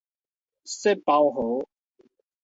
[0.65, 1.67] 細胞核